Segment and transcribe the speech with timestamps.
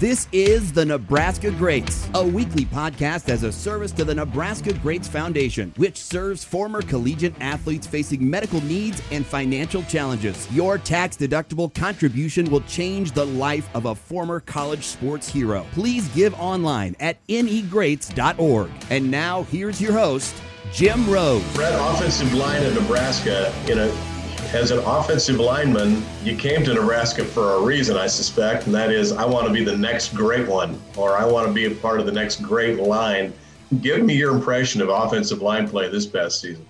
[0.00, 5.06] This is the Nebraska Greats, a weekly podcast as a service to the Nebraska Greats
[5.06, 10.50] Foundation, which serves former collegiate athletes facing medical needs and financial challenges.
[10.52, 15.66] Your tax deductible contribution will change the life of a former college sports hero.
[15.72, 18.70] Please give online at negreats.org.
[18.88, 20.34] And now, here's your host,
[20.72, 21.44] Jim Rose.
[21.52, 24.19] Brett, offensive line in Nebraska, you know,
[24.52, 28.90] as an offensive lineman, you came to Nebraska for a reason, I suspect, and that
[28.90, 31.70] is I want to be the next great one, or I want to be a
[31.70, 33.32] part of the next great line.
[33.80, 36.66] Give me your impression of offensive line play this past season.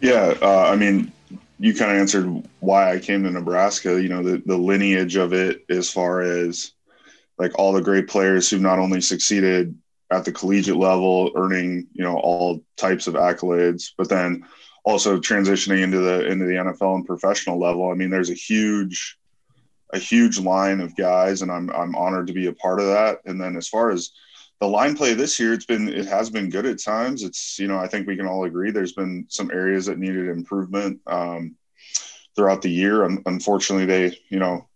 [0.00, 1.12] Yeah, uh, I mean,
[1.58, 4.00] you kind of answered why I came to Nebraska.
[4.00, 6.72] You know, the, the lineage of it, as far as
[7.38, 9.76] like all the great players who've not only succeeded
[10.10, 14.44] at the collegiate level, earning you know all types of accolades, but then
[14.84, 17.90] also transitioning into the into the NFL and professional level.
[17.90, 19.18] I mean, there's a huge
[19.92, 23.18] a huge line of guys, and I'm I'm honored to be a part of that.
[23.24, 24.10] And then as far as
[24.60, 27.22] the line play this year, it's been it has been good at times.
[27.22, 30.28] It's you know I think we can all agree there's been some areas that needed
[30.28, 31.56] improvement um,
[32.36, 33.04] throughout the year.
[33.04, 34.68] unfortunately, they you know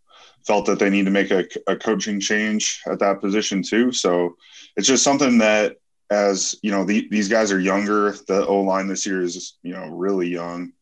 [0.47, 3.93] felt that they need to make a, a coaching change at that position too.
[3.93, 4.37] So
[4.77, 5.77] it's just something that
[6.11, 8.13] as you know, the, these guys are younger.
[8.27, 10.73] The O line this year is you know really young.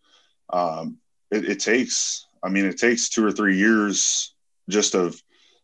[0.50, 0.98] Um,
[1.30, 4.34] it, it, takes, I mean, it takes two or three years
[4.68, 5.20] just of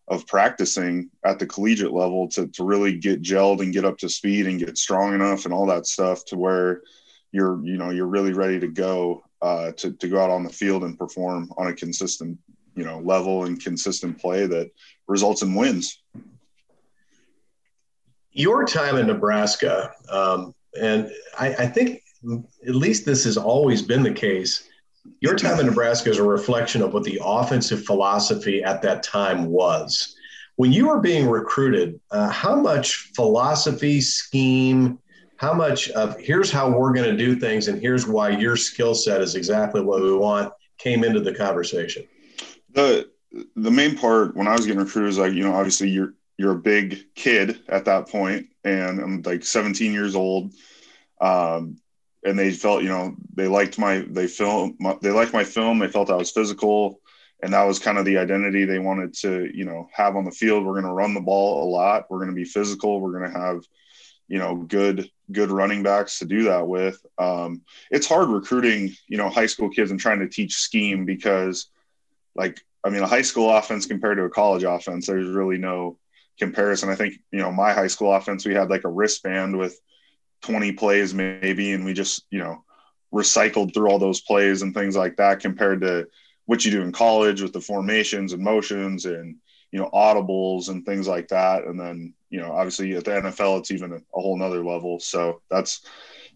[0.08, 4.08] of practicing at the collegiate level to to really get gelled and get up to
[4.08, 6.82] speed and get strong enough and all that stuff to where
[7.30, 10.50] you're you know you're really ready to go uh, to to go out on the
[10.50, 12.36] field and perform on a consistent
[12.74, 14.70] you know level and consistent play that
[15.06, 16.02] results in wins
[18.32, 22.02] your time in Nebraska, um, and I, I, think
[22.66, 24.68] at least this has always been the case.
[25.20, 29.46] Your time in Nebraska is a reflection of what the offensive philosophy at that time
[29.46, 30.14] was.
[30.56, 34.98] When you were being recruited, uh, how much philosophy, scheme,
[35.36, 38.94] how much of here's how we're going to do things and here's why your skill
[38.94, 42.06] set is exactly what we want came into the conversation?
[42.72, 43.10] The
[43.56, 46.52] the main part when I was getting recruited was like, you know, obviously you're you're
[46.52, 50.52] a big kid at that point, and I'm like 17 years old.
[51.20, 51.78] Um,
[52.24, 55.78] and they felt, you know, they liked my, they film, my, they liked my film.
[55.78, 57.00] They felt I was physical,
[57.42, 60.30] and that was kind of the identity they wanted to, you know, have on the
[60.30, 60.64] field.
[60.64, 62.06] We're going to run the ball a lot.
[62.08, 63.00] We're going to be physical.
[63.00, 63.64] We're going to have,
[64.28, 67.04] you know, good, good running backs to do that with.
[67.18, 71.66] Um, it's hard recruiting, you know, high school kids and trying to teach scheme because,
[72.36, 75.98] like, I mean, a high school offense compared to a college offense, there's really no
[76.42, 76.88] comparison.
[76.88, 79.78] I think, you know, my high school offense, we had like a wristband with
[80.42, 82.64] 20 plays maybe, and we just, you know,
[83.14, 86.08] recycled through all those plays and things like that compared to
[86.46, 89.36] what you do in college with the formations and motions and,
[89.70, 91.64] you know, audibles and things like that.
[91.64, 94.98] And then, you know, obviously at the NFL, it's even a, a whole nother level.
[94.98, 95.86] So that's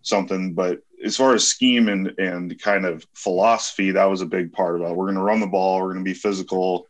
[0.02, 4.52] something, but as far as scheme and, and kind of philosophy, that was a big
[4.52, 4.94] part of it.
[4.94, 5.80] We're going to run the ball.
[5.80, 6.86] We're going to be physical.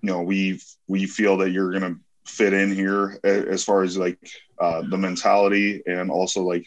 [0.00, 3.96] You know, we we feel that you're going to fit in here as far as
[3.96, 4.18] like
[4.58, 6.66] uh, the mentality and also like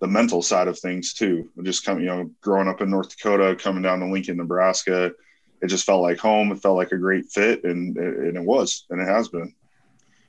[0.00, 1.48] the mental side of things too.
[1.62, 5.12] Just coming, you know, growing up in North Dakota, coming down to Lincoln, Nebraska,
[5.60, 6.50] it just felt like home.
[6.50, 9.54] It felt like a great fit, and and it was, and it has been.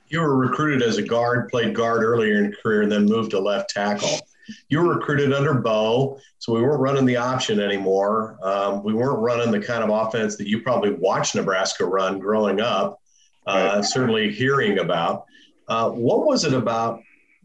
[0.08, 3.40] You were recruited as a guard, played guard earlier in career, and then moved to
[3.40, 4.20] left tackle.
[4.68, 8.38] You were recruited under Bo, so we weren't running the option anymore.
[8.42, 12.60] Um, we weren't running the kind of offense that you probably watched Nebraska run growing
[12.60, 13.00] up
[13.46, 15.24] uh, certainly hearing about.
[15.68, 17.00] Uh, what was it about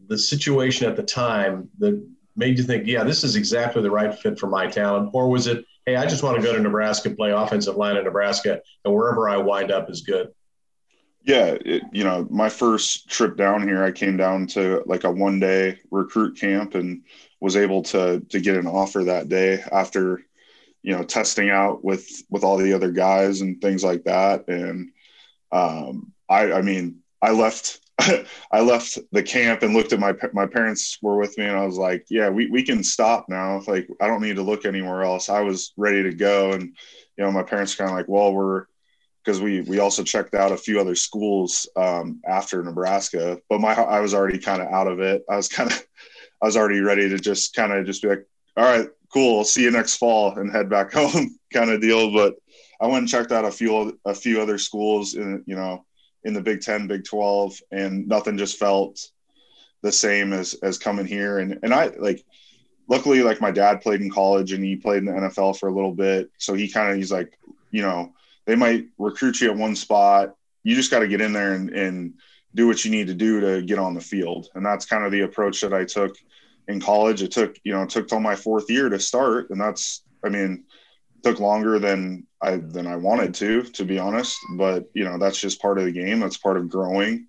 [0.08, 2.02] the situation at the time that
[2.36, 5.10] made you think, yeah, this is exactly the right fit for my talent?
[5.12, 8.04] Or was it, hey, I just want to go to Nebraska, play offensive line in
[8.04, 10.28] Nebraska, and wherever I wind up is good?
[11.22, 15.10] Yeah, it, you know, my first trip down here, I came down to like a
[15.10, 17.02] one day recruit camp and
[17.40, 20.22] was able to to get an offer that day after,
[20.82, 24.48] you know, testing out with with all the other guys and things like that.
[24.48, 24.92] And
[25.52, 27.80] um, I, I mean, I left,
[28.52, 31.66] I left the camp and looked at my, my parents were with me and I
[31.66, 33.62] was like, yeah, we, we can stop now.
[33.66, 35.28] Like, I don't need to look anywhere else.
[35.28, 36.52] I was ready to go.
[36.52, 36.62] And,
[37.16, 38.66] you know, my parents kind of like, well, we're,
[39.24, 43.74] because we we also checked out a few other schools um, after Nebraska, but my
[43.74, 45.22] I was already kind of out of it.
[45.28, 45.86] I was kind of
[46.42, 48.26] I was already ready to just kind of just be like,
[48.56, 52.12] all right, cool, I'll see you next fall and head back home, kind of deal.
[52.12, 52.36] But
[52.80, 55.84] I went and checked out a few a few other schools in you know
[56.24, 59.10] in the Big Ten, Big Twelve, and nothing just felt
[59.82, 61.38] the same as as coming here.
[61.38, 62.24] And and I like
[62.88, 65.74] luckily like my dad played in college and he played in the NFL for a
[65.74, 67.38] little bit, so he kind of he's like
[67.70, 68.12] you know
[68.46, 70.34] they might recruit you at one spot.
[70.62, 72.14] You just got to get in there and, and
[72.54, 74.48] do what you need to do to get on the field.
[74.54, 76.16] And that's kind of the approach that I took
[76.68, 77.22] in college.
[77.22, 79.50] It took, you know, it took till my fourth year to start.
[79.50, 80.64] And that's, I mean,
[81.22, 84.36] took longer than I than I wanted to, to be honest.
[84.56, 86.20] But you know, that's just part of the game.
[86.20, 87.26] That's part of growing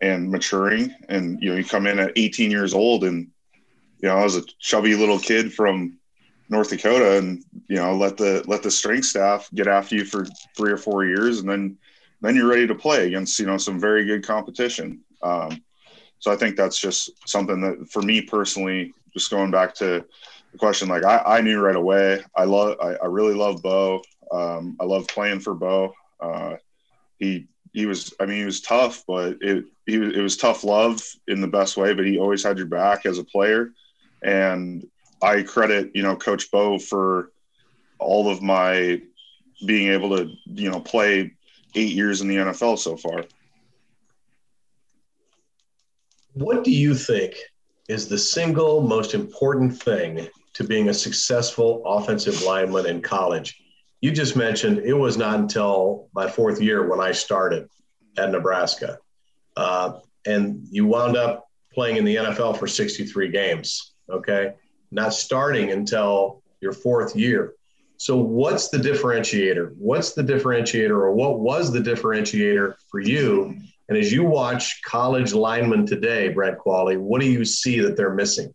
[0.00, 0.94] and maturing.
[1.08, 3.28] And you know, you come in at 18 years old, and
[4.00, 5.98] you know, I was a chubby little kid from
[6.48, 10.26] North Dakota, and you know, let the let the strength staff get after you for
[10.56, 11.78] three or four years, and then
[12.20, 15.00] then you're ready to play against you know some very good competition.
[15.22, 15.62] Um,
[16.18, 20.04] so I think that's just something that for me personally, just going back to
[20.58, 22.22] question, like I, I knew right away.
[22.36, 24.02] I love, I, I really love Bo.
[24.32, 25.92] Um, I love playing for Bo.
[26.20, 26.56] Uh,
[27.18, 31.02] he he was, I mean, he was tough, but it he it was tough love
[31.28, 31.94] in the best way.
[31.94, 33.70] But he always had your back as a player,
[34.22, 34.84] and
[35.22, 37.30] I credit you know Coach Bo for
[37.98, 39.00] all of my
[39.66, 41.32] being able to you know play
[41.74, 43.24] eight years in the NFL so far.
[46.32, 47.34] What do you think
[47.88, 50.28] is the single most important thing
[50.60, 53.62] to being a successful offensive lineman in college?
[54.02, 57.66] You just mentioned it was not until my fourth year when I started
[58.18, 58.98] at Nebraska.
[59.56, 64.52] Uh, and you wound up playing in the NFL for 63 games, okay?
[64.90, 67.54] Not starting until your fourth year.
[67.96, 69.74] So, what's the differentiator?
[69.78, 73.58] What's the differentiator, or what was the differentiator for you?
[73.88, 78.14] And as you watch college linemen today, Brent Qvale, what do you see that they're
[78.14, 78.52] missing?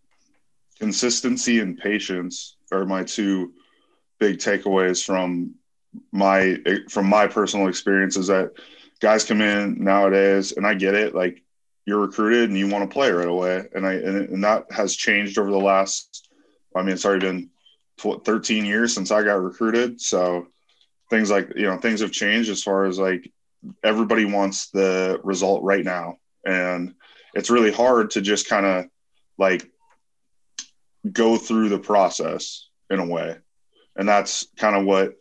[0.80, 3.54] Consistency and patience are my two
[4.20, 5.56] big takeaways from
[6.12, 6.58] my
[6.90, 8.52] from my personal experiences that
[9.00, 11.42] guys come in nowadays and I get it like
[11.86, 14.96] you're recruited and you want to play right away and I and, and that has
[14.96, 16.30] changed over the last
[16.76, 17.50] I mean it's already been
[17.98, 20.02] 13 years since I got recruited.
[20.02, 20.48] So
[21.10, 23.32] things like, you know, things have changed as far as like
[23.84, 26.18] everybody wants the result right now.
[26.46, 26.96] And
[27.34, 28.86] it's really hard to just kind of
[29.38, 29.70] like
[31.12, 33.38] go through the process in a way.
[33.96, 35.16] And that's kind of what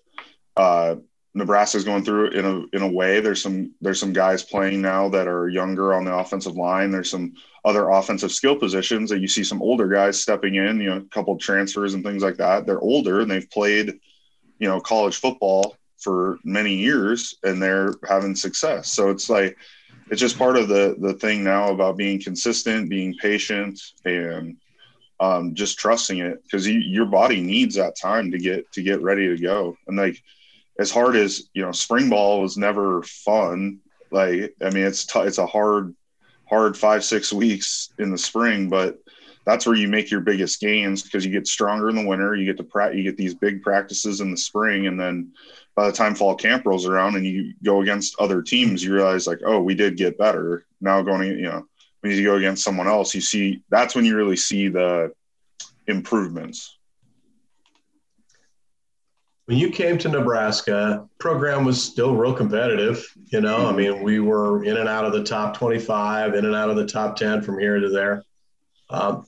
[0.57, 0.97] uh,
[1.35, 3.21] Nebraska's going through in a in a way.
[3.21, 6.91] There's some there's some guys playing now that are younger on the offensive line.
[6.91, 7.35] There's some
[7.65, 11.15] other offensive skill positions that you see some older guys stepping in, you know, a
[11.15, 12.67] couple transfers and things like that.
[12.67, 13.99] They're older and they've played,
[14.59, 18.93] you know, college football for many years and they're having success.
[18.93, 19.57] So it's like
[20.11, 24.57] it's just part of the the thing now about being consistent, being patient, and
[25.20, 29.02] um, just trusting it because you, your body needs that time to get to get
[29.02, 29.76] ready to go.
[29.87, 30.22] And like
[30.78, 33.81] as hard as you know, spring ball was never fun.
[34.11, 35.94] Like I mean, it's t- it's a hard
[36.49, 38.99] hard five six weeks in the spring but
[39.46, 42.44] that's where you make your biggest gains because you get stronger in the winter you
[42.44, 45.32] get to pra- you get these big practices in the spring and then
[45.75, 49.26] by the time fall camp rolls around and you go against other teams you realize
[49.26, 51.66] like oh we did get better now going you know
[52.05, 55.11] when you go against someone else you see that's when you really see the
[55.87, 56.79] improvements
[59.47, 63.06] when you came to Nebraska, program was still real competitive.
[63.27, 63.67] You know.
[63.67, 66.77] I mean, we were in and out of the top 25, in and out of
[66.77, 68.25] the top 10 from here to there.
[68.89, 69.27] Um,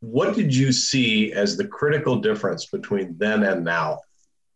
[0.00, 4.00] what did you see as the critical difference between then and now?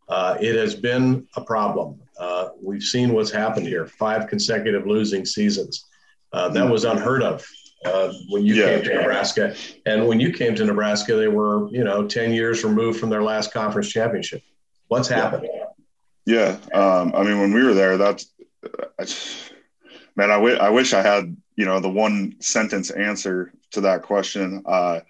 [0.09, 2.00] Uh, it has been a problem.
[2.19, 5.87] Uh, we've seen what's happened here five consecutive losing seasons.
[6.35, 7.47] Uh, that was unheard of
[7.85, 8.67] uh, when you yeah.
[8.67, 9.55] came to Nebraska.
[9.87, 13.23] And when you came to Nebraska, they were, you know, 10 years removed from their
[13.23, 14.43] last conference championship.
[14.88, 15.49] What's happened?
[16.26, 16.57] Yeah.
[16.73, 18.26] Um, I mean, when we were there, that's,
[20.17, 24.03] man, I, w- I wish I had, you know, the one sentence answer to that
[24.03, 24.64] question.
[24.67, 25.00] Uh,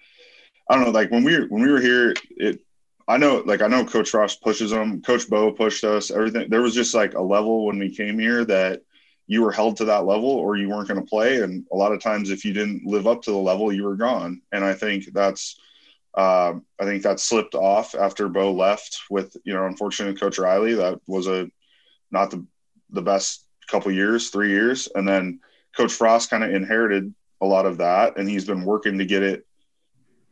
[0.69, 2.59] I don't know, like when we were, when we were here, it,
[3.07, 5.01] I know, like, I know Coach Frost pushes them.
[5.01, 6.11] Coach Bo pushed us.
[6.11, 6.49] Everything.
[6.49, 8.81] There was just like a level when we came here that
[9.27, 11.41] you were held to that level or you weren't going to play.
[11.41, 13.95] And a lot of times, if you didn't live up to the level, you were
[13.95, 14.41] gone.
[14.51, 15.59] And I think that's,
[16.15, 20.75] uh, I think that slipped off after Bo left with, you know, unfortunately, Coach Riley.
[20.75, 21.49] That was a
[22.11, 22.45] not the,
[22.91, 24.87] the best couple years, three years.
[24.93, 25.39] And then
[25.75, 28.17] Coach Frost kind of inherited a lot of that.
[28.17, 29.45] And he's been working to get it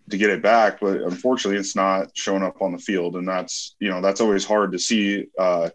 [0.09, 3.75] to get it back but unfortunately it's not showing up on the field and that's
[3.79, 5.69] you know that's always hard to see uh,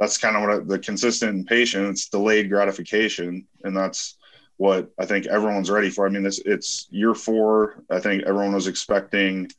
[0.00, 4.16] that's kind of what I, the consistent patience, delayed gratification, and that's
[4.56, 6.06] what I think everyone's ready for.
[6.06, 7.84] I mean, this it's year four.
[7.90, 9.50] I think everyone was expecting,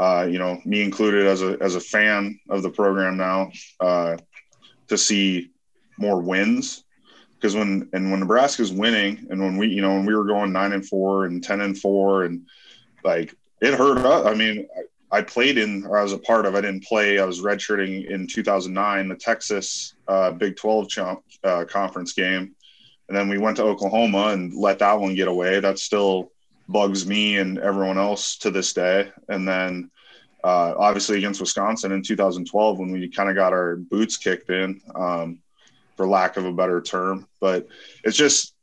[0.00, 4.16] uh, you know, me included as a as a fan of the program now, uh,
[4.88, 5.50] to see
[5.98, 6.84] more wins.
[7.34, 10.50] Because when and when Nebraska's winning, and when we you know when we were going
[10.50, 12.48] nine and four and ten and four, and
[13.04, 14.26] like it hurt us.
[14.26, 14.66] I mean,
[15.14, 16.56] I played in, or I was a part of.
[16.56, 17.20] I didn't play.
[17.20, 20.88] I was redshirting in 2009, the Texas uh, Big 12
[21.44, 22.52] uh, conference game,
[23.08, 25.60] and then we went to Oklahoma and let that one get away.
[25.60, 26.32] That still
[26.68, 29.12] bugs me and everyone else to this day.
[29.28, 29.88] And then
[30.42, 34.80] uh, obviously against Wisconsin in 2012 when we kind of got our boots kicked in,
[34.96, 35.38] um,
[35.96, 37.28] for lack of a better term.
[37.40, 37.68] But
[38.02, 38.56] it's just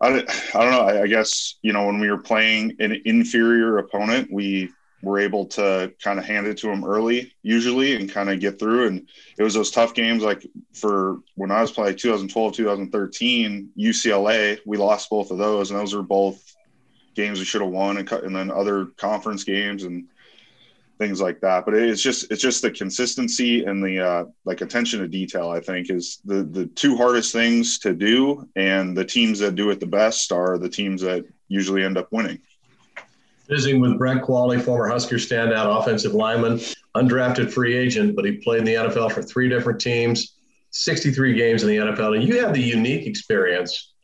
[0.00, 0.80] I, I don't know.
[0.80, 4.70] I, I guess you know when we were playing an inferior opponent, we
[5.02, 8.58] were able to kind of hand it to them early usually and kind of get
[8.58, 8.88] through.
[8.88, 14.58] And it was those tough games like for when i was playing 2012 2013 ucla
[14.66, 15.70] we lost both of those.
[15.70, 16.42] And those were both
[17.14, 20.06] games we should have won and, and then other conference games and
[20.98, 21.64] things like that.
[21.64, 25.60] But it's just it's just the consistency and the uh, like attention to detail i
[25.60, 28.48] think is the the two hardest things to do.
[28.56, 32.08] And the teams that do it the best are the teams that usually end up
[32.10, 32.40] winning
[33.48, 36.58] Visiting with Brett Qvale, former Husker standout offensive lineman,
[36.94, 40.36] undrafted free agent, but he played in the NFL for three different teams,
[40.70, 42.16] 63 games in the NFL.
[42.16, 43.94] And you have the unique experience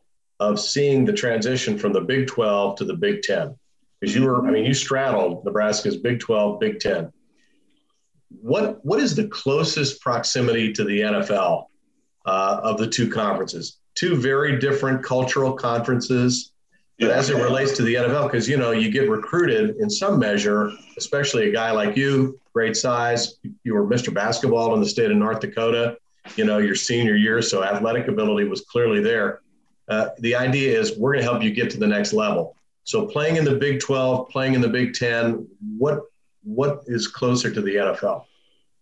[0.41, 3.55] of seeing the transition from the Big 12 to the Big 10.
[4.01, 7.13] Because you were, I mean, you straddled Nebraska's Big 12, Big 10.
[8.41, 11.67] What, what is the closest proximity to the NFL
[12.27, 13.79] uh, of the two conferences?
[13.95, 16.53] Two very different cultural conferences
[16.99, 20.19] but as it relates to the NFL, because you know you get recruited in some
[20.19, 23.37] measure, especially a guy like you, great size.
[23.65, 24.15] You were Mr.
[24.15, 25.97] Basketball in the state of North Dakota.
[26.37, 29.41] You know your senior year, so athletic ability was clearly there.
[29.89, 32.57] Uh, the idea is we're going to help you get to the next level.
[32.85, 35.47] So playing in the Big 12, playing in the Big 10,
[35.77, 36.03] what
[36.43, 38.25] what is closer to the NFL?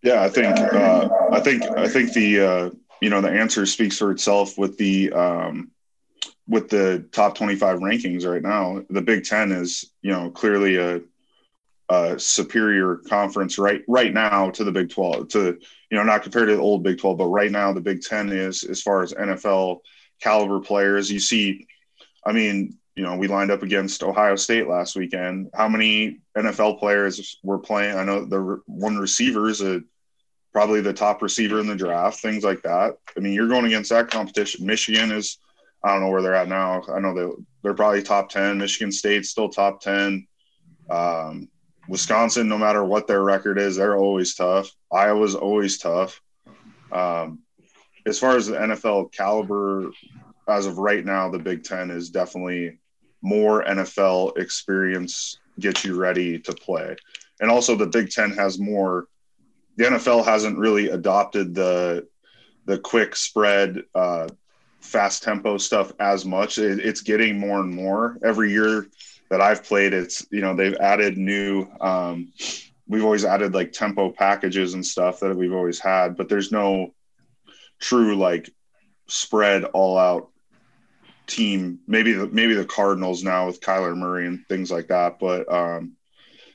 [0.03, 3.99] Yeah, I think uh, I think I think the uh, you know the answer speaks
[3.99, 5.71] for itself with the um,
[6.49, 11.01] with the top 25 rankings right now, the Big Ten is, you know, clearly a,
[11.89, 15.29] a, superior conference right right now to the Big 12.
[15.29, 15.59] To
[15.91, 18.31] you know, not compared to the old Big 12, but right now the Big Ten
[18.31, 19.81] is as far as NFL
[20.21, 21.11] caliber players.
[21.11, 21.67] You see,
[22.25, 25.51] I mean, you know, we lined up against Ohio State last weekend.
[25.55, 27.97] How many NFL players were playing?
[27.97, 29.83] I know the one receiver is a
[30.53, 32.99] probably the top receiver in the draft, things like that.
[33.17, 34.67] I mean, you're going against that competition.
[34.67, 35.39] Michigan is
[35.85, 36.83] I don't know where they're at now.
[36.89, 38.59] I know they they're probably top ten.
[38.59, 40.27] Michigan State's still top ten.
[40.91, 41.49] Um,
[41.89, 44.71] Wisconsin, no matter what their record is, they're always tough.
[44.93, 46.21] Iowa's always tough.
[46.93, 47.41] Um,
[48.07, 49.91] as far as the NFL caliber,
[50.49, 52.79] as of right now, the Big Ten is definitely
[53.23, 56.97] more NFL experience gets you ready to play,
[57.41, 59.07] and also the Big Ten has more.
[59.77, 62.07] The NFL hasn't really adopted the
[62.67, 64.29] the quick spread uh,
[64.83, 66.59] fast tempo stuff as much.
[66.59, 68.87] It, it's getting more and more every year
[69.31, 69.95] that I've played.
[69.95, 71.67] It's you know they've added new.
[71.81, 72.33] Um,
[72.87, 76.95] we've always added like tempo packages and stuff that we've always had, but there's no
[77.81, 78.51] true like
[79.09, 80.29] spread all out
[81.27, 81.79] team.
[81.87, 85.97] Maybe the maybe the Cardinals now with Kyler Murray and things like that, but um,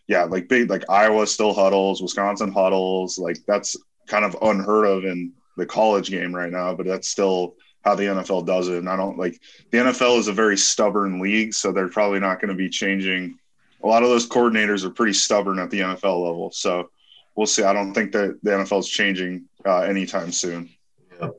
[0.07, 3.75] yeah, like big like Iowa still huddles, Wisconsin huddles, like that's
[4.07, 7.55] kind of unheard of in the college game right now, but that's still
[7.88, 8.79] how the NFL does it.
[8.79, 9.39] And I don't like
[9.72, 13.39] the NFL is a very stubborn league, so they're probably not going to be changing.
[13.82, 16.89] A lot of those coordinators are pretty stubborn at the NFL level, so
[17.36, 17.63] we'll see.
[17.63, 20.70] I don't think that the NFL is changing uh, anytime soon.
[21.17, 21.29] Yeah.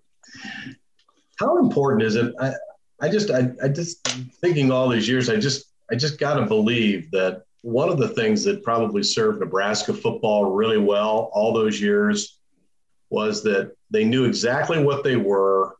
[1.39, 2.35] How important is it?
[2.41, 2.55] I,
[3.01, 4.07] I just, I, I just
[4.41, 8.09] thinking all these years, I just, I just got to believe that one of the
[8.09, 12.39] things that probably served Nebraska football really well all those years
[13.11, 15.78] was that they knew exactly what they were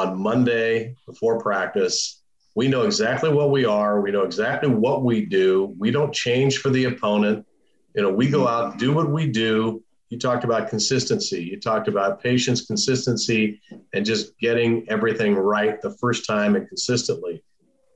[0.00, 2.22] on Monday before practice.
[2.54, 4.00] We know exactly what we are.
[4.00, 5.74] We know exactly what we do.
[5.78, 7.46] We don't change for the opponent.
[7.94, 9.82] You know, we go out, do what we do.
[10.08, 11.42] You talked about consistency.
[11.44, 13.60] You talked about patience, consistency,
[13.94, 17.42] and just getting everything right the first time and consistently.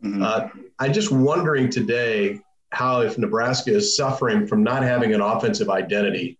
[0.02, 0.23] Mm-hmm.
[0.23, 5.70] Uh, I'm just wondering today how, if Nebraska is suffering from not having an offensive
[5.70, 6.38] identity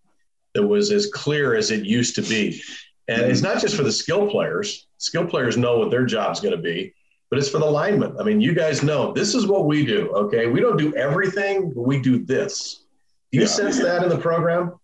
[0.53, 2.61] that was as clear as it used to be.
[3.07, 4.87] And it's not just for the skill players.
[4.97, 6.93] Skill players know what their job's going to be,
[7.29, 8.15] but it's for the linemen.
[8.19, 10.09] I mean, you guys know this is what we do.
[10.09, 10.47] Okay.
[10.47, 12.85] We don't do everything, but we do this.
[13.31, 13.49] Do you yeah.
[13.49, 14.79] sense that in the program?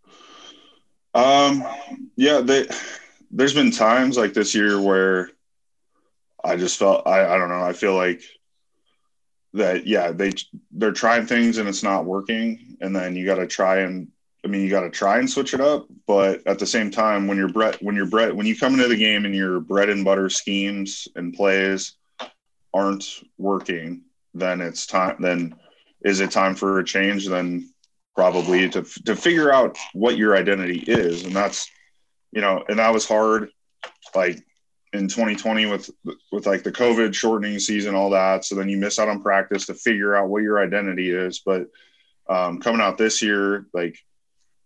[1.13, 1.65] Um,
[2.15, 2.67] yeah, they,
[3.31, 5.31] there's been times like this year where
[6.43, 7.63] I just felt, I, I don't know.
[7.63, 8.21] I feel like
[9.53, 10.31] that, yeah, they,
[10.71, 12.77] they're trying things and it's not working.
[12.81, 14.09] And then you got to try and
[14.43, 17.27] I mean, you got to try and switch it up, but at the same time,
[17.27, 19.89] when you're Brett, when you're Brett, when you come into the game and your bread
[19.89, 21.93] and butter schemes and plays
[22.73, 24.01] aren't working,
[24.33, 25.17] then it's time.
[25.19, 25.55] Then
[26.03, 27.27] is it time for a change?
[27.27, 27.71] Then
[28.15, 31.69] probably to to figure out what your identity is, and that's
[32.31, 33.49] you know, and that was hard.
[34.15, 34.43] Like
[34.93, 35.89] in 2020 with
[36.31, 38.45] with like the COVID shortening season, all that.
[38.45, 41.39] So then you miss out on practice to figure out what your identity is.
[41.39, 41.67] But
[42.29, 43.97] um, coming out this year, like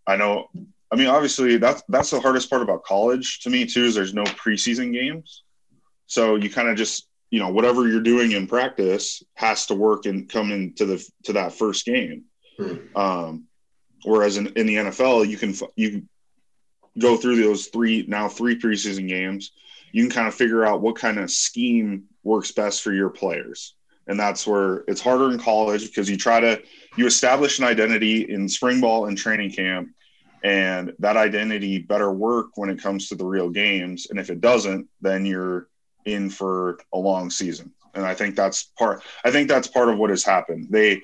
[0.06, 0.48] I know,
[0.90, 3.84] I mean, obviously that's that's the hardest part about college to me too.
[3.84, 5.42] Is there's no preseason games,
[6.06, 10.06] so you kind of just you know whatever you're doing in practice has to work
[10.06, 12.24] and come into the to that first game.
[12.56, 12.76] Hmm.
[12.94, 13.44] Um,
[14.04, 16.04] whereas in, in the NFL, you can you
[16.98, 19.52] go through those three now three preseason games
[19.96, 23.75] you can kind of figure out what kind of scheme works best for your players.
[24.08, 26.62] And that's where it's harder in college because you try to
[26.96, 29.90] you establish an identity in spring ball and training camp
[30.44, 34.40] and that identity better work when it comes to the real games and if it
[34.40, 35.68] doesn't then you're
[36.04, 39.98] in for a long season and i think that's part i think that's part of
[39.98, 41.00] what has happened they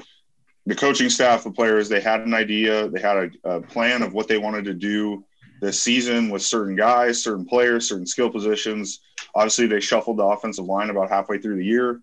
[0.66, 4.12] the coaching staff the players they had an idea they had a, a plan of
[4.12, 5.24] what they wanted to do
[5.62, 9.00] this season with certain guys, certain players, certain skill positions.
[9.36, 12.00] Obviously, they shuffled the offensive line about halfway through the year.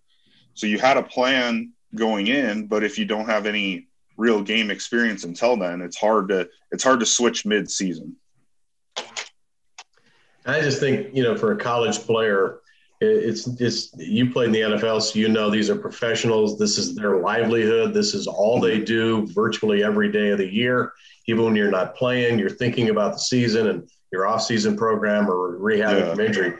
[0.60, 3.88] So you had a plan going in, but if you don't have any
[4.18, 8.16] real game experience until then, it's hard to it's hard to switch mid season.
[10.46, 12.60] I just think you know for a college player,
[13.02, 16.60] it's just you play in the NFL, so you know these are professionals.
[16.60, 17.94] This is their livelihood.
[17.94, 20.94] This is all they do virtually every day of the year
[21.30, 25.60] even when you're not playing, you're thinking about the season and your off-season program or
[25.60, 26.10] rehabbing yeah.
[26.10, 26.54] from injury.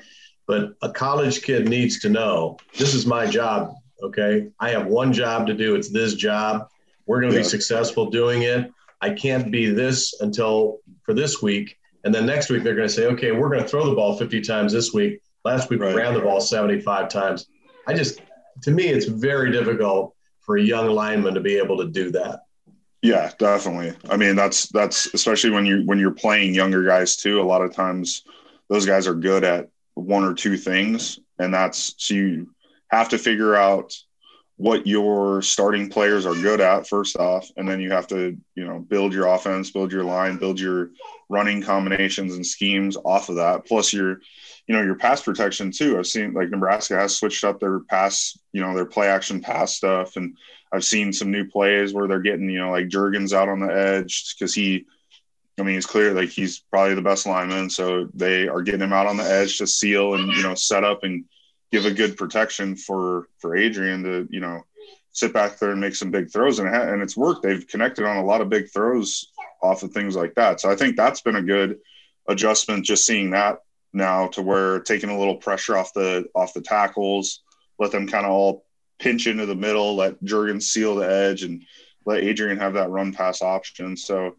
[0.46, 3.74] But a college kid needs to know this is my job.
[4.02, 5.76] Okay, I have one job to do.
[5.76, 6.70] It's this job.
[7.06, 7.44] We're going to yeah.
[7.44, 8.72] be successful doing it.
[9.02, 12.94] I can't be this until for this week, and then next week they're going to
[12.94, 15.22] say, okay, we're going to throw the ball 50 times this week.
[15.46, 15.96] Last week right.
[15.96, 17.48] we ran the ball 75 times.
[17.88, 18.22] I just,
[18.64, 22.42] to me, it's very difficult for a young lineman to be able to do that.
[23.02, 23.94] Yeah, definitely.
[24.10, 27.40] I mean, that's that's especially when you when you're playing younger guys too.
[27.40, 28.24] A lot of times,
[28.68, 32.50] those guys are good at one or two things, and that's so you
[32.90, 33.96] have to figure out
[34.58, 38.66] what your starting players are good at first off, and then you have to you
[38.66, 40.90] know build your offense, build your line, build your
[41.30, 43.66] running combinations and schemes off of that.
[43.66, 44.20] Plus your
[44.68, 45.98] you know your pass protection too.
[45.98, 49.76] I've seen like Nebraska has switched up their pass, you know, their play action pass
[49.76, 50.36] stuff and
[50.72, 53.74] I've seen some new plays where they're getting, you know, like Jurgens out on the
[53.74, 54.86] edge because he,
[55.60, 57.70] I mean, he's clear like he's probably the best lineman.
[57.70, 60.84] So they are getting him out on the edge to seal and, you know, set
[60.84, 61.26] up and
[61.72, 64.64] give a good protection for, for Adrian to, you know,
[65.12, 66.60] sit back there and make some big throws.
[66.60, 67.44] And, and it's worked.
[67.44, 70.60] They've connected on a lot of big throws off of things like that.
[70.60, 71.80] So I think that's been a good
[72.28, 73.60] adjustment just seeing that
[73.94, 77.42] now to where taking a little pressure off the, off the tackles,
[77.80, 78.66] let them kind of all
[79.00, 81.64] pinch into the middle, let Jurgen seal the edge, and
[82.06, 83.96] let Adrian have that run pass option.
[83.98, 84.36] So,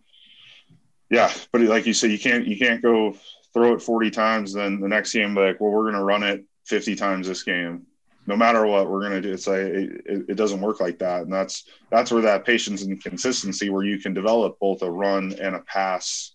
[1.11, 3.17] yeah, but like you said, you can't you can't go
[3.53, 6.45] throw it 40 times, then the next game like, well, we're going to run it
[6.67, 7.87] 50 times this game.
[8.27, 11.23] No matter what we're going to do, it's like it, it, doesn't work like that,
[11.23, 15.35] and that's that's where that patience and consistency, where you can develop both a run
[15.41, 16.35] and a pass,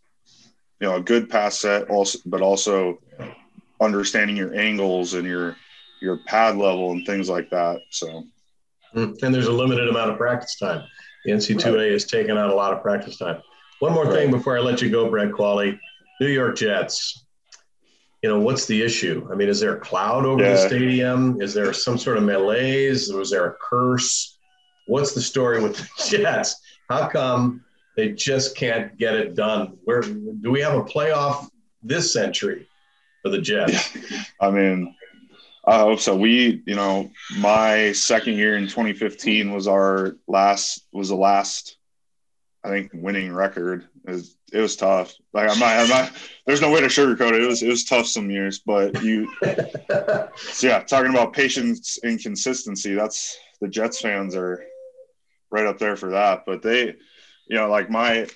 [0.81, 2.99] you know, a good pass set, also, but also
[3.79, 5.55] understanding your angles and your
[6.01, 7.79] your pad level and things like that.
[7.91, 8.23] So,
[8.95, 10.83] mm, and there's a limited amount of practice time.
[11.23, 11.91] The NCAA right.
[11.91, 13.41] has taken out a lot of practice time.
[13.79, 14.13] One more right.
[14.13, 15.79] thing before I let you go, Brett Qvale.
[16.21, 17.24] New York Jets.
[18.25, 19.29] You know, what's the issue?
[19.31, 20.53] I mean, is there a cloud over yeah.
[20.53, 21.39] the stadium?
[21.39, 23.13] Is there some sort of malaise?
[23.13, 24.39] Was there a curse?
[24.88, 26.59] What's the story with the Jets?
[26.89, 27.63] How come
[27.95, 29.77] they just can't get it done?
[29.83, 31.49] Where do we have a playoff
[31.83, 32.67] this century
[33.21, 33.95] for the Jets?
[33.95, 34.23] Yeah.
[34.41, 34.95] I mean,
[35.63, 36.15] I hope so.
[36.15, 41.77] We, you know, my second year in 2015 was our last was the last,
[42.63, 43.88] I think, winning record.
[44.03, 45.13] Was, it was tough.
[45.34, 46.12] Like I'm not, I'm not.
[46.45, 47.43] There's no way to sugarcoat it.
[47.43, 49.27] It was it was tough some years, but you.
[49.41, 50.29] so
[50.67, 52.93] yeah, talking about patience and consistency.
[52.93, 54.63] That's the Jets fans are
[55.49, 56.43] right up there for that.
[56.45, 56.95] But they,
[57.47, 58.27] you know, like my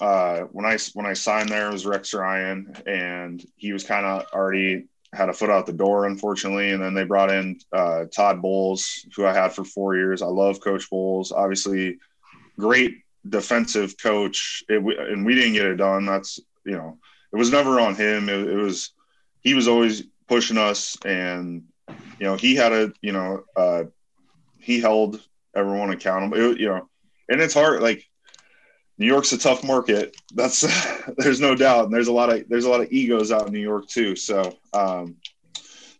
[0.00, 4.26] uh, when I when I signed there was Rex Ryan, and he was kind of
[4.32, 6.70] already had a foot out the door, unfortunately.
[6.70, 10.20] And then they brought in uh, Todd Bowles, who I had for four years.
[10.20, 11.32] I love Coach Bowles.
[11.32, 11.98] Obviously,
[12.58, 14.62] great defensive coach.
[14.68, 16.06] It, and we didn't get it done.
[16.06, 16.98] That's you know,
[17.32, 18.28] it was never on him.
[18.28, 18.92] It, it was
[19.40, 23.84] he was always pushing us, and you know, he had a you know, uh,
[24.58, 25.20] he held
[25.54, 26.52] everyone accountable.
[26.52, 26.88] It, you know,
[27.28, 27.82] and it's hard.
[27.82, 28.04] Like
[28.98, 30.16] New York's a tough market.
[30.34, 30.66] That's
[31.16, 33.52] there's no doubt, and there's a lot of there's a lot of egos out in
[33.52, 34.16] New York too.
[34.16, 35.16] So um,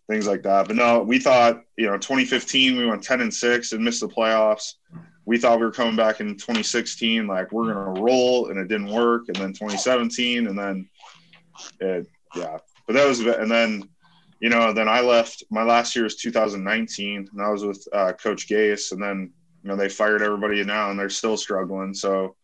[0.09, 0.67] things like that.
[0.67, 4.07] But no, we thought you know 2015 we went 10 and six and missed the
[4.07, 4.73] playoffs.
[5.29, 8.91] We thought we were coming back in 2016 like we're gonna roll, and it didn't
[8.91, 9.27] work.
[9.27, 10.89] And then 2017, and then
[11.79, 12.57] it, yeah.
[12.87, 13.87] But that was and then
[14.39, 15.43] you know, then I left.
[15.51, 19.69] My last year was 2019, and I was with uh, Coach Gase, and then you
[19.69, 21.93] know they fired everybody now, and they're still struggling.
[21.93, 22.35] So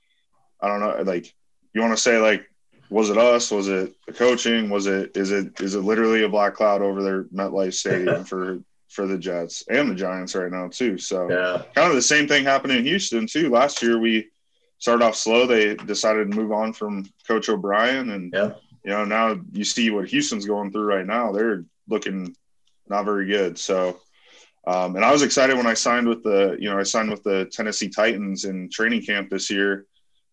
[0.62, 1.02] I don't know.
[1.02, 1.34] Like,
[1.74, 2.46] you want to say like,
[2.92, 3.50] was it us?
[3.50, 4.70] Was it the coaching?
[4.70, 8.60] Was it is it is it literally a black cloud over their MetLife Stadium for
[8.96, 10.98] for the Jets and the Giants right now too?
[10.98, 11.64] So yeah.
[11.76, 13.50] kind of the same thing happened in Houston too.
[13.50, 14.30] Last year we
[14.80, 15.46] started off slow.
[15.46, 18.52] They decided to move on from Coach O'Brien, and yeah.
[18.84, 21.32] you know now you see what Houston's going through right now.
[21.32, 22.36] They're looking
[22.88, 23.58] not very good.
[23.58, 24.00] So,
[24.68, 27.24] um, and I was excited when I signed with the, you know, I signed with
[27.24, 29.86] the Tennessee Titans in training camp this year,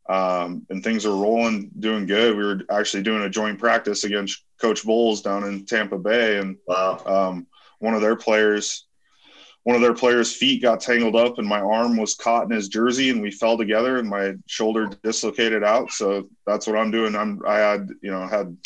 [0.09, 2.37] um, and things are rolling, doing good.
[2.37, 6.57] We were actually doing a joint practice against Coach Bowles down in Tampa Bay, and
[6.67, 7.03] wow.
[7.07, 7.47] um,
[7.83, 8.87] one of their players
[9.65, 12.69] one of their players' feet got tangled up and my arm was caught in his
[12.69, 15.91] jersey and we fell together and my shoulder dislocated out.
[15.93, 17.15] So that's what I'm doing.
[17.15, 18.57] I'm I had, you know, had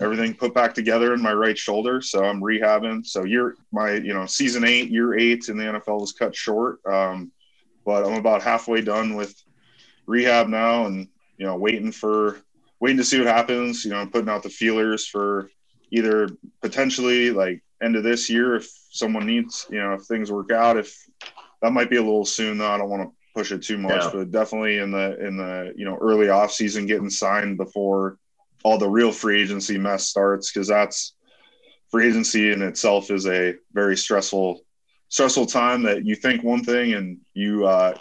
[0.00, 2.00] everything put back together in my right shoulder.
[2.00, 3.06] So I'm rehabbing.
[3.06, 6.80] So year my, you know, season eight, year eight in the NFL was cut short.
[6.84, 7.30] Um,
[7.84, 9.40] but I'm about halfway done with
[10.06, 11.06] rehab now and,
[11.38, 12.38] you know, waiting for
[12.80, 13.84] waiting to see what happens.
[13.84, 15.48] You know, I'm putting out the feelers for
[15.92, 16.28] either
[16.60, 20.76] potentially like end of this year if someone needs, you know, if things work out.
[20.76, 20.96] If
[21.62, 24.02] that might be a little soon though, I don't want to push it too much,
[24.02, 24.10] yeah.
[24.12, 28.18] but definitely in the in the you know early off season getting signed before
[28.62, 31.14] all the real free agency mess starts because that's
[31.90, 34.60] free agency in itself is a very stressful
[35.08, 37.94] stressful time that you think one thing and you uh,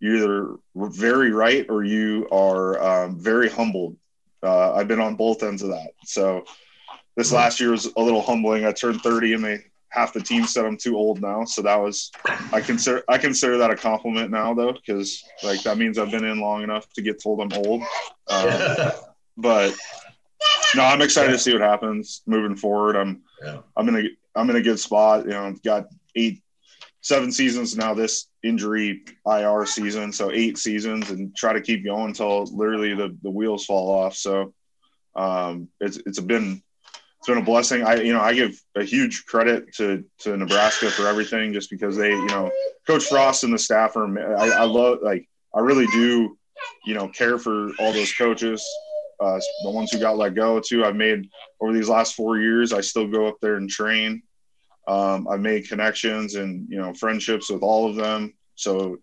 [0.00, 3.96] you're either very right or you are um, very humbled.
[4.42, 5.92] Uh, I've been on both ends of that.
[6.04, 6.44] So
[7.16, 7.36] this mm-hmm.
[7.36, 8.64] last year was a little humbling.
[8.64, 11.44] I turned 30 and they half the team said I'm too old now.
[11.44, 12.10] So that was
[12.52, 16.24] I consider I consider that a compliment now though because like that means I've been
[16.24, 17.82] in long enough to get told I'm old.
[18.28, 18.92] Um,
[19.36, 19.74] but
[20.74, 22.96] no, I'm excited to see what happens moving forward.
[22.96, 23.58] I'm yeah.
[23.76, 25.24] I'm in a I'm in a good spot.
[25.24, 26.42] You know, got eight
[27.02, 32.08] seven seasons now this injury IR season, so eight seasons and try to keep going
[32.08, 34.14] until literally the, the wheels fall off.
[34.14, 34.54] So
[35.14, 36.62] um, it's it's been
[37.22, 37.84] it's been a blessing.
[37.84, 41.96] I you know I give a huge credit to to Nebraska for everything, just because
[41.96, 42.50] they you know
[42.84, 44.36] Coach Frost and the staff are.
[44.36, 46.36] I, I love like I really do
[46.84, 48.68] you know care for all those coaches,
[49.20, 50.84] uh, the ones who got let go too.
[50.84, 51.28] I've made
[51.60, 52.72] over these last four years.
[52.72, 54.24] I still go up there and train.
[54.88, 58.34] Um, I've made connections and you know friendships with all of them.
[58.56, 58.98] So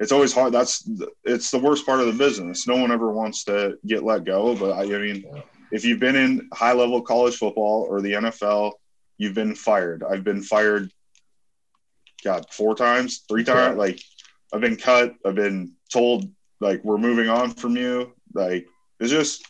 [0.00, 0.52] it's always hard.
[0.52, 0.90] That's
[1.22, 2.66] it's the worst part of the business.
[2.66, 5.24] No one ever wants to get let go, but I, I mean
[5.72, 8.72] if you've been in high level college football or the NFL,
[9.18, 10.02] you've been fired.
[10.02, 10.90] I've been fired,
[12.24, 13.74] God, four times, three times.
[13.74, 13.78] Yeah.
[13.78, 14.00] Like,
[14.52, 15.14] I've been cut.
[15.24, 16.30] I've been told,
[16.60, 18.12] like, we're moving on from you.
[18.34, 18.66] Like,
[18.98, 19.44] it's just,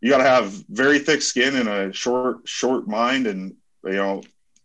[0.00, 3.54] you got to have very thick skin and a short, short mind and,
[3.84, 4.22] you know,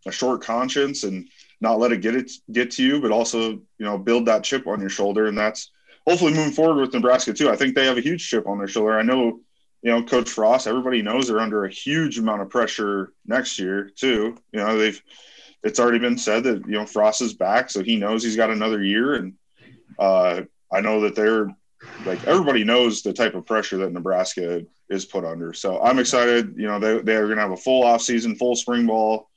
[0.08, 1.28] a short conscience and
[1.60, 4.66] not let it get it get to you, but also, you know, build that chip
[4.66, 5.28] on your shoulder.
[5.28, 5.70] And that's
[6.08, 7.50] hopefully moving forward with Nebraska too.
[7.50, 8.98] I think they have a huge chip on their shoulder.
[8.98, 9.40] I know
[9.82, 13.90] you know, Coach Frost, everybody knows they're under a huge amount of pressure next year
[13.96, 14.38] too.
[14.52, 15.02] You know, they've
[15.64, 18.52] it's already been said that you know Frost is back, so he knows he's got
[18.52, 19.34] another year, and
[19.98, 20.42] uh,
[20.72, 21.48] I know that they're
[22.06, 25.54] like everybody knows the type of pressure that Nebraska is put under.
[25.54, 26.54] So I'm excited.
[26.58, 29.30] You know, they they're going to have a full off season, full spring ball,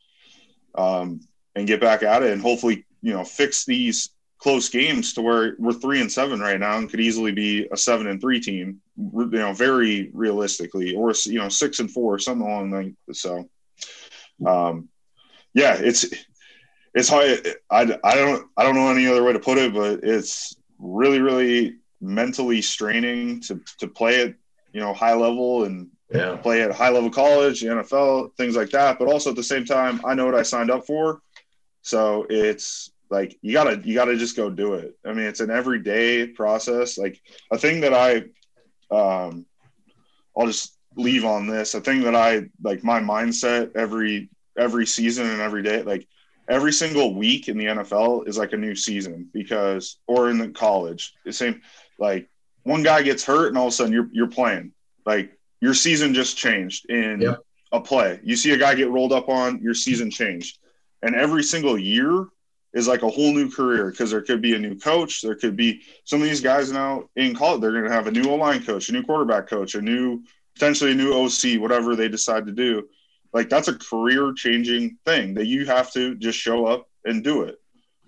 [0.75, 1.21] um,
[1.55, 4.11] and get back at it, and hopefully you know fix these
[4.45, 7.77] close games to where we're three and seven right now and could easily be a
[7.79, 12.47] seven and three team, you know, very realistically, or you know, six and four, something
[12.47, 13.17] along that.
[13.17, 13.49] So,
[14.47, 14.91] um,
[15.55, 16.05] yeah, it's
[16.93, 17.57] it's hard.
[17.71, 21.23] I, I don't I don't know any other way to put it, but it's really
[21.23, 24.35] really mentally straining to to play at
[24.75, 26.37] you know high level and yeah.
[26.37, 28.99] play at high level college, NFL, things like that.
[28.99, 31.23] But also at the same time, I know what I signed up for,
[31.81, 34.97] so it's like you gotta you gotta just go do it.
[35.05, 36.99] I mean it's an everyday process.
[36.99, 38.25] Like a thing that i
[38.95, 39.47] um
[40.37, 41.75] i'll just leave on this.
[41.75, 46.07] A thing that i like my mindset every every season and every day like
[46.49, 50.49] every single week in the nfl is like a new season because or in the
[50.51, 51.61] college the same
[51.99, 52.29] like
[52.65, 54.73] one guy gets hurt and all of a sudden you're you're playing.
[55.07, 57.39] Like your season just changed in yep.
[57.73, 58.21] a play.
[58.25, 60.59] You see a guy get rolled up on your season changed.
[61.03, 62.27] And every single year
[62.75, 65.23] is like a whole new career because there could be a new coach.
[65.23, 67.61] There could be some of these guys now in college.
[67.61, 70.93] They're going to have a new line coach, a new quarterback coach, a new potentially
[70.93, 72.89] a new OC, whatever they decide to do.
[73.33, 77.43] Like that's a career changing thing that you have to just show up and do
[77.43, 77.61] it.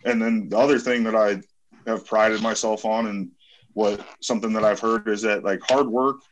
[0.05, 1.41] And then the other thing that I
[1.89, 3.31] have prided myself on and
[3.73, 6.23] what something that I've heard is that like hard work,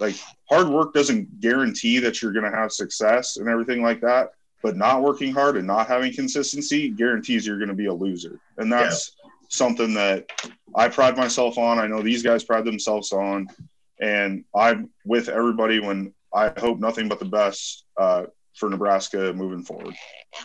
[0.00, 0.16] like
[0.48, 4.30] hard work doesn't guarantee that you're going to have success and everything like that
[4.66, 8.40] but not working hard and not having consistency guarantees you're going to be a loser.
[8.58, 9.30] And that's yeah.
[9.48, 10.28] something that
[10.74, 11.78] I pride myself on.
[11.78, 13.46] I know these guys pride themselves on.
[14.00, 18.24] And I'm with everybody when I hope nothing but the best uh,
[18.56, 19.94] for Nebraska moving forward.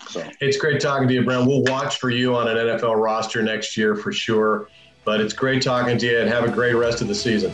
[0.10, 1.48] So it's great talking to you, Brent.
[1.48, 4.70] We'll watch for you on an NFL roster next year for sure.
[5.04, 7.52] But it's great talking to you and have a great rest of the season.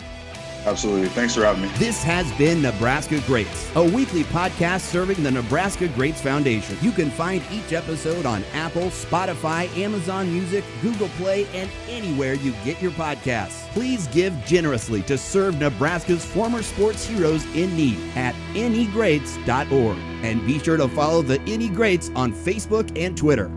[0.68, 1.08] Absolutely.
[1.08, 1.70] Thanks for having me.
[1.78, 6.78] This has been Nebraska Greats, a weekly podcast serving the Nebraska Greats Foundation.
[6.82, 12.52] You can find each episode on Apple, Spotify, Amazon Music, Google Play, and anywhere you
[12.66, 13.66] get your podcasts.
[13.70, 19.98] Please give generously to serve Nebraska's former sports heroes in need at negreats.org.
[20.22, 23.50] And be sure to follow the NE Greats on Facebook and Twitter.